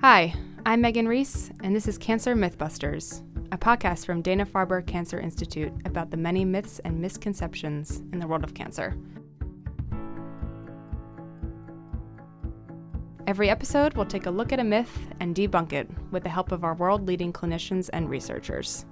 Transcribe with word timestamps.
Hi, 0.00 0.32
I'm 0.64 0.80
Megan 0.80 1.08
Reese, 1.08 1.50
and 1.60 1.74
this 1.74 1.88
is 1.88 1.98
Cancer 1.98 2.36
Mythbusters, 2.36 3.20
a 3.50 3.58
podcast 3.58 4.06
from 4.06 4.22
Dana 4.22 4.46
Farber 4.46 4.86
Cancer 4.86 5.18
Institute 5.18 5.72
about 5.84 6.12
the 6.12 6.16
many 6.16 6.44
myths 6.44 6.78
and 6.84 7.00
misconceptions 7.00 7.98
in 8.12 8.20
the 8.20 8.26
world 8.28 8.44
of 8.44 8.54
cancer. 8.54 8.96
Every 13.26 13.50
episode, 13.50 13.94
we'll 13.94 14.06
take 14.06 14.26
a 14.26 14.30
look 14.30 14.52
at 14.52 14.60
a 14.60 14.64
myth 14.64 14.96
and 15.18 15.34
debunk 15.34 15.72
it 15.72 15.90
with 16.12 16.22
the 16.22 16.28
help 16.28 16.52
of 16.52 16.62
our 16.62 16.74
world 16.74 17.08
leading 17.08 17.32
clinicians 17.32 17.90
and 17.92 18.08
researchers. 18.08 18.86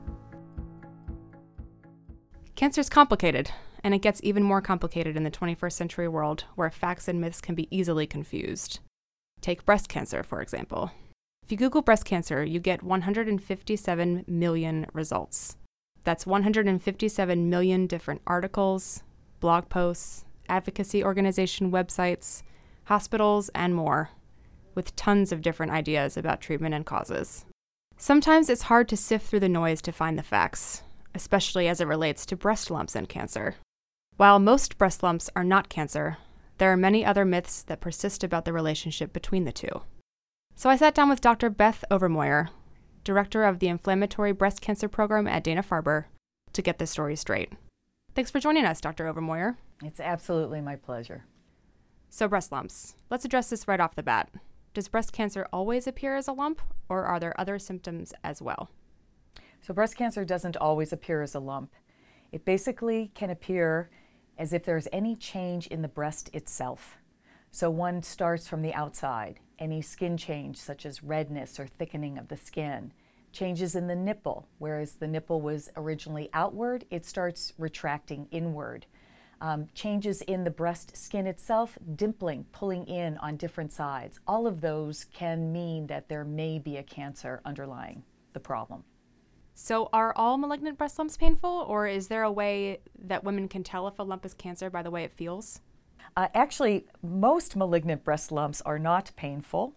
Cancer 2.57 2.81
is 2.81 2.91
complicated, 2.91 3.49
and 3.85 3.95
it 3.95 4.03
gets 4.03 4.21
even 4.25 4.43
more 4.43 4.61
complicated 4.61 5.17
in 5.17 5.23
the 5.23 5.31
21st 5.31 5.73
century 5.73 6.09
world 6.09 6.47
where 6.57 6.69
facts 6.69 7.07
and 7.07 7.21
myths 7.21 7.41
can 7.41 7.55
be 7.55 7.69
easily 7.71 8.09
confused. 8.09 8.81
Take 9.47 9.65
breast 9.65 9.89
cancer, 9.89 10.25
for 10.25 10.43
example. 10.43 10.91
If 11.45 11.53
you 11.53 11.57
Google 11.57 11.81
breast 11.81 12.05
cancer, 12.05 12.43
you 12.43 12.59
get 12.59 12.83
157 12.83 14.25
million 14.27 14.87
results. 14.93 15.57
That's 16.03 16.27
157 16.27 17.49
million 17.49 17.87
different 17.87 18.23
articles, 18.27 19.05
blog 19.39 19.69
posts, 19.69 20.25
advocacy 20.49 21.05
organization 21.05 21.71
websites, 21.71 22.43
hospitals, 22.87 23.49
and 23.51 23.73
more, 23.73 24.11
with 24.75 24.97
tons 24.97 25.31
of 25.31 25.43
different 25.43 25.71
ideas 25.71 26.17
about 26.17 26.41
treatment 26.41 26.75
and 26.75 26.85
causes. 26.85 27.45
Sometimes 27.97 28.51
it's 28.51 28.63
hard 28.63 28.89
to 28.89 28.97
sift 28.97 29.29
through 29.29 29.39
the 29.39 29.49
noise 29.49 29.81
to 29.83 29.93
find 29.93 30.19
the 30.19 30.25
facts, 30.25 30.83
especially 31.15 31.69
as 31.69 31.81
it 31.81 31.87
relates 31.87 32.27
to 32.27 32.37
breast 32.37 32.69
lumps 32.69 32.97
and 32.97 33.09
cancer. 33.09 33.55
While 34.17 34.41
most 34.41 34.77
breast 34.77 35.05
lumps 35.05 35.31
are 35.37 35.45
not 35.45 35.69
cancer, 35.69 36.17
there 36.59 36.73
are 36.73 36.77
many 36.77 37.05
other 37.05 37.25
myths 37.25 37.63
that 37.65 37.81
persist 37.81 38.25
about 38.25 38.45
the 38.45 38.53
relationship 38.53 39.13
between 39.13 39.45
the 39.45 39.53
two. 39.53 39.83
So 40.55 40.71
I 40.71 40.77
sat 40.77 40.95
down 40.95 41.09
with 41.09 41.21
Dr. 41.21 41.51
Beth 41.51 41.85
Overmoyer, 41.91 42.49
director 43.05 43.45
of 43.45 43.59
the 43.59 43.69
Inflammatory 43.69 44.33
Breast 44.33 44.61
Cancer 44.61 44.89
Program 44.89 45.27
at 45.27 45.45
Dana 45.45 45.63
Farber, 45.63 46.07
to 46.53 46.63
get 46.63 46.79
this 46.79 46.91
story 46.91 47.17
straight. 47.17 47.53
Thanks 48.15 48.31
for 48.31 48.41
joining 48.41 48.65
us, 48.65 48.81
Dr. 48.81 49.13
Overmoyer. 49.13 49.57
It's 49.85 50.01
absolutely 50.01 50.63
my 50.63 50.77
pleasure. 50.77 51.25
So, 52.09 52.27
breast 52.29 52.51
lumps. 52.51 52.95
Let's 53.11 53.27
address 53.27 53.51
this 53.51 53.69
right 53.69 53.81
off 53.81 53.95
the 53.95 54.03
bat. 54.03 54.31
Does 54.73 54.89
breast 54.89 55.13
cancer 55.13 55.47
always 55.53 55.87
appear 55.87 56.17
as 56.17 56.29
a 56.29 56.33
lump, 56.33 56.63
or 56.89 57.05
are 57.05 57.21
there 57.21 57.39
other 57.39 57.59
symptoms 57.59 58.15
as 58.25 58.41
well? 58.41 58.71
So, 59.61 59.75
breast 59.75 59.97
cancer 59.97 60.25
doesn't 60.25 60.57
always 60.57 60.93
appear 60.93 61.21
as 61.21 61.35
a 61.35 61.41
lump. 61.41 61.75
It 62.33 62.47
basically 62.47 63.11
can 63.15 63.29
appear 63.29 63.91
as 64.39 64.53
if 64.53 64.65
there's 64.65 64.89
any 64.93 65.17
change 65.17 65.67
in 65.67 65.83
the 65.83 65.89
breast 65.89 66.31
itself. 66.33 66.99
So 67.51 67.71
one 67.71 68.03
starts 68.03 68.47
from 68.47 68.63
the 68.63 68.75
outside, 68.75 69.41
any 69.59 69.81
skin 69.81 70.17
change 70.17 70.59
such 70.59 70.85
as 70.85 71.03
redness 71.03 71.59
or 71.59 71.67
thickening 71.67 72.19
of 72.19 72.29
the 72.29 72.37
skin, 72.37 72.93
changes 73.33 73.75
in 73.75 73.87
the 73.87 73.97
nipple, 73.97 74.47
whereas 74.59 74.95
the 74.95 75.07
nipple 75.07 75.41
was 75.41 75.71
originally 75.77 76.29
outward, 76.33 76.85
it 76.91 77.05
starts 77.05 77.53
retracting 77.59 78.29
inward. 78.31 78.87
Um, 79.39 79.69
changes 79.75 80.23
in 80.23 80.45
the 80.45 80.51
breast 80.51 80.97
skin 80.97 81.27
itself, 81.27 81.79
dimpling, 81.95 82.47
pulling 82.53 82.87
in 82.87 83.19
on 83.19 83.37
different 83.37 83.71
sides. 83.71 84.19
All 84.27 84.47
of 84.47 84.63
those 84.63 85.05
can 85.13 85.53
mean 85.53 85.87
that 85.89 86.09
there 86.09 86.25
may 86.25 86.59
be 86.59 86.79
a 86.79 86.83
cancer 86.83 87.43
underlying 87.45 88.03
the 88.33 88.41
problem. 88.41 88.85
So, 89.59 89.89
are 89.91 90.13
all 90.17 90.37
malignant 90.37 90.77
breast 90.77 90.99
lumps 90.99 91.17
painful, 91.17 91.65
or 91.67 91.87
is 91.87 92.09
there 92.09 92.25
a 92.25 92.31
way 92.31 92.81
that 92.99 93.25
women 93.25 93.49
can 93.49 93.65
tell 93.65 93.89
if 93.89 93.99
a 93.99 94.03
lump 94.03 94.27
is 94.27 94.35
cancer 94.35 94.69
by 94.69 94.83
the 94.83 94.91
way 94.91 95.03
it 95.03 95.15
feels? 95.15 95.61
Uh, 96.15 96.29
actually, 96.35 96.85
most 97.03 97.57
malignant 97.57 98.05
breast 98.05 98.31
lumps 98.31 98.61
are 98.61 98.79
not 98.79 99.13
painful. 99.17 99.75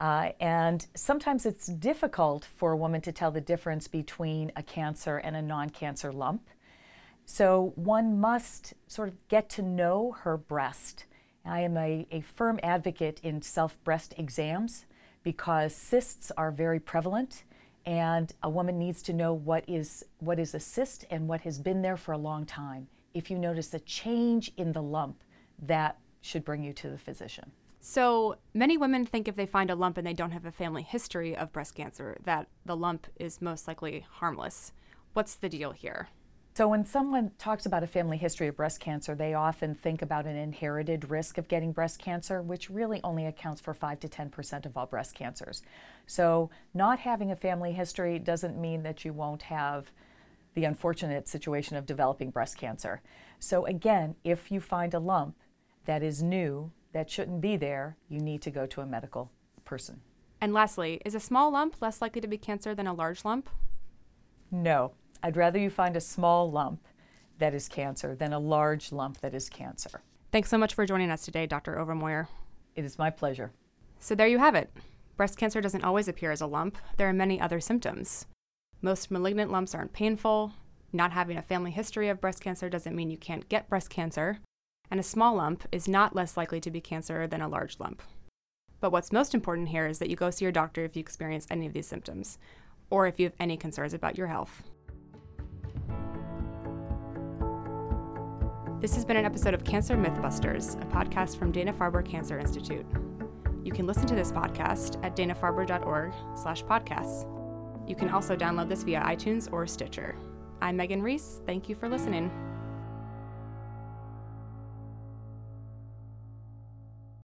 Uh, 0.00 0.30
and 0.40 0.88
sometimes 0.96 1.46
it's 1.46 1.68
difficult 1.68 2.44
for 2.44 2.72
a 2.72 2.76
woman 2.76 3.00
to 3.02 3.12
tell 3.12 3.30
the 3.30 3.40
difference 3.40 3.86
between 3.86 4.50
a 4.56 4.62
cancer 4.62 5.18
and 5.18 5.36
a 5.36 5.40
non 5.40 5.70
cancer 5.70 6.12
lump. 6.12 6.42
So 7.24 7.74
one 7.76 8.18
must 8.18 8.74
sort 8.88 9.08
of 9.08 9.28
get 9.28 9.48
to 9.50 9.62
know 9.62 10.16
her 10.22 10.36
breast. 10.36 11.04
I 11.44 11.60
am 11.60 11.76
a, 11.76 12.08
a 12.10 12.22
firm 12.22 12.58
advocate 12.60 13.20
in 13.22 13.40
self 13.40 13.82
breast 13.84 14.14
exams 14.18 14.84
because 15.22 15.76
cysts 15.76 16.32
are 16.36 16.50
very 16.50 16.80
prevalent 16.80 17.44
and 17.86 18.32
a 18.42 18.50
woman 18.50 18.78
needs 18.78 19.00
to 19.02 19.12
know 19.12 19.32
what 19.32 19.64
is 19.68 20.04
what 20.18 20.38
is 20.38 20.54
a 20.54 20.60
cyst 20.60 21.04
and 21.08 21.28
what 21.28 21.42
has 21.42 21.58
been 21.60 21.82
there 21.82 21.96
for 21.96 22.12
a 22.12 22.18
long 22.18 22.44
time. 22.44 22.88
If 23.14 23.30
you 23.30 23.38
notice 23.38 23.72
a 23.72 23.78
change 23.80 24.52
in 24.56 24.72
the 24.72 24.82
lump, 24.82 25.22
that 25.62 25.98
should 26.20 26.44
bring 26.44 26.64
you 26.64 26.72
to 26.74 26.90
the 26.90 26.98
physician. 26.98 27.52
So 27.80 28.36
many 28.52 28.76
women 28.76 29.06
think 29.06 29.28
if 29.28 29.36
they 29.36 29.46
find 29.46 29.70
a 29.70 29.76
lump 29.76 29.96
and 29.96 30.06
they 30.06 30.12
don't 30.12 30.32
have 30.32 30.44
a 30.44 30.50
family 30.50 30.82
history 30.82 31.36
of 31.36 31.52
breast 31.52 31.76
cancer, 31.76 32.18
that 32.24 32.48
the 32.64 32.76
lump 32.76 33.06
is 33.14 33.40
most 33.40 33.68
likely 33.68 34.04
harmless. 34.10 34.72
What's 35.12 35.36
the 35.36 35.48
deal 35.48 35.70
here? 35.70 36.08
So, 36.56 36.66
when 36.68 36.86
someone 36.86 37.32
talks 37.36 37.66
about 37.66 37.82
a 37.82 37.86
family 37.86 38.16
history 38.16 38.48
of 38.48 38.56
breast 38.56 38.80
cancer, 38.80 39.14
they 39.14 39.34
often 39.34 39.74
think 39.74 40.00
about 40.00 40.24
an 40.24 40.36
inherited 40.36 41.10
risk 41.10 41.36
of 41.36 41.48
getting 41.48 41.70
breast 41.70 41.98
cancer, 41.98 42.40
which 42.40 42.70
really 42.70 42.98
only 43.04 43.26
accounts 43.26 43.60
for 43.60 43.74
5 43.74 44.00
to 44.00 44.08
10% 44.08 44.64
of 44.64 44.74
all 44.74 44.86
breast 44.86 45.14
cancers. 45.14 45.62
So, 46.06 46.48
not 46.72 47.00
having 47.00 47.30
a 47.30 47.36
family 47.36 47.72
history 47.72 48.18
doesn't 48.18 48.58
mean 48.58 48.84
that 48.84 49.04
you 49.04 49.12
won't 49.12 49.42
have 49.42 49.92
the 50.54 50.64
unfortunate 50.64 51.28
situation 51.28 51.76
of 51.76 51.84
developing 51.84 52.30
breast 52.30 52.56
cancer. 52.56 53.02
So, 53.38 53.66
again, 53.66 54.14
if 54.24 54.50
you 54.50 54.58
find 54.58 54.94
a 54.94 54.98
lump 54.98 55.36
that 55.84 56.02
is 56.02 56.22
new, 56.22 56.72
that 56.94 57.10
shouldn't 57.10 57.42
be 57.42 57.58
there, 57.58 57.98
you 58.08 58.18
need 58.18 58.40
to 58.40 58.50
go 58.50 58.64
to 58.64 58.80
a 58.80 58.86
medical 58.86 59.30
person. 59.66 60.00
And 60.40 60.54
lastly, 60.54 61.02
is 61.04 61.14
a 61.14 61.20
small 61.20 61.50
lump 61.50 61.82
less 61.82 62.00
likely 62.00 62.22
to 62.22 62.28
be 62.28 62.38
cancer 62.38 62.74
than 62.74 62.86
a 62.86 62.94
large 62.94 63.26
lump? 63.26 63.50
No, 64.50 64.92
I'd 65.22 65.36
rather 65.36 65.58
you 65.58 65.70
find 65.70 65.96
a 65.96 66.00
small 66.00 66.50
lump 66.50 66.86
that 67.38 67.54
is 67.54 67.68
cancer 67.68 68.14
than 68.14 68.32
a 68.32 68.38
large 68.38 68.92
lump 68.92 69.20
that 69.20 69.34
is 69.34 69.48
cancer. 69.48 70.02
Thanks 70.32 70.50
so 70.50 70.58
much 70.58 70.74
for 70.74 70.86
joining 70.86 71.10
us 71.10 71.24
today, 71.24 71.46
Dr. 71.46 71.76
Overmoyer. 71.76 72.28
It 72.74 72.84
is 72.84 72.98
my 72.98 73.10
pleasure. 73.10 73.52
So 74.00 74.14
there 74.14 74.26
you 74.26 74.38
have 74.38 74.54
it. 74.54 74.70
Breast 75.16 75.38
cancer 75.38 75.60
doesn't 75.60 75.84
always 75.84 76.08
appear 76.08 76.30
as 76.30 76.40
a 76.40 76.46
lump, 76.46 76.76
there 76.96 77.08
are 77.08 77.12
many 77.12 77.40
other 77.40 77.60
symptoms. 77.60 78.26
Most 78.82 79.10
malignant 79.10 79.50
lumps 79.50 79.74
aren't 79.74 79.94
painful. 79.94 80.52
Not 80.92 81.12
having 81.12 81.36
a 81.36 81.42
family 81.42 81.70
history 81.70 82.08
of 82.08 82.20
breast 82.20 82.40
cancer 82.40 82.68
doesn't 82.68 82.94
mean 82.94 83.10
you 83.10 83.16
can't 83.16 83.48
get 83.48 83.68
breast 83.68 83.90
cancer. 83.90 84.38
And 84.90 85.00
a 85.00 85.02
small 85.02 85.36
lump 85.36 85.66
is 85.72 85.88
not 85.88 86.14
less 86.14 86.36
likely 86.36 86.60
to 86.60 86.70
be 86.70 86.80
cancer 86.80 87.26
than 87.26 87.40
a 87.40 87.48
large 87.48 87.80
lump. 87.80 88.02
But 88.80 88.92
what's 88.92 89.12
most 89.12 89.34
important 89.34 89.70
here 89.70 89.86
is 89.86 89.98
that 89.98 90.10
you 90.10 90.16
go 90.16 90.30
see 90.30 90.44
your 90.44 90.52
doctor 90.52 90.84
if 90.84 90.94
you 90.94 91.00
experience 91.00 91.46
any 91.50 91.66
of 91.66 91.72
these 91.72 91.88
symptoms, 91.88 92.38
or 92.90 93.06
if 93.06 93.18
you 93.18 93.26
have 93.26 93.34
any 93.40 93.56
concerns 93.56 93.94
about 93.94 94.18
your 94.18 94.26
health. 94.26 94.62
This 98.78 98.94
has 98.94 99.06
been 99.06 99.16
an 99.16 99.24
episode 99.24 99.54
of 99.54 99.64
Cancer 99.64 99.96
Mythbusters, 99.96 100.80
a 100.82 100.86
podcast 100.86 101.38
from 101.38 101.50
Dana-Farber 101.50 102.04
Cancer 102.04 102.38
Institute. 102.38 102.84
You 103.64 103.72
can 103.72 103.86
listen 103.86 104.06
to 104.06 104.14
this 104.14 104.30
podcast 104.30 105.02
at 105.02 105.16
danafarber.org 105.16 106.12
slash 106.36 106.62
podcasts. 106.62 107.26
You 107.88 107.96
can 107.96 108.10
also 108.10 108.36
download 108.36 108.68
this 108.68 108.82
via 108.82 109.00
iTunes 109.00 109.50
or 109.50 109.66
Stitcher. 109.66 110.14
I'm 110.60 110.76
Megan 110.76 111.02
Reese. 111.02 111.40
Thank 111.46 111.70
you 111.70 111.74
for 111.74 111.88
listening. 111.88 112.30